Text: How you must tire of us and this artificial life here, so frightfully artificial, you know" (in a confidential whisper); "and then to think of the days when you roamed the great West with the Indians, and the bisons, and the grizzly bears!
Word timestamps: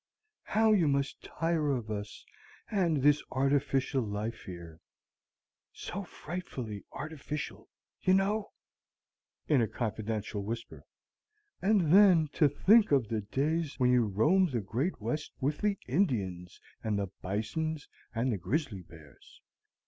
How 0.41 0.71
you 0.73 0.87
must 0.87 1.21
tire 1.21 1.69
of 1.77 1.91
us 1.91 2.25
and 2.71 3.03
this 3.03 3.21
artificial 3.29 4.01
life 4.01 4.45
here, 4.47 4.79
so 5.73 6.03
frightfully 6.05 6.83
artificial, 6.91 7.69
you 8.01 8.15
know" 8.15 8.51
(in 9.47 9.61
a 9.61 9.67
confidential 9.67 10.43
whisper); 10.43 10.85
"and 11.61 11.93
then 11.93 12.29
to 12.33 12.49
think 12.49 12.91
of 12.91 13.09
the 13.09 13.21
days 13.21 13.75
when 13.79 13.91
you 13.91 14.05
roamed 14.07 14.53
the 14.53 14.59
great 14.61 14.99
West 14.99 15.33
with 15.39 15.59
the 15.59 15.77
Indians, 15.87 16.59
and 16.83 16.97
the 16.97 17.11
bisons, 17.21 17.87
and 18.15 18.31
the 18.33 18.39
grizzly 18.39 18.81
bears! 18.81 19.39